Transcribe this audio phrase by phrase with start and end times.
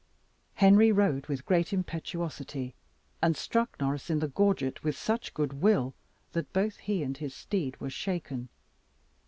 [0.55, 2.73] Henry rode with great impetuosity,
[3.21, 5.93] and struck Norris in the gorget with such good will
[6.31, 8.49] that both he and his steed were shaken.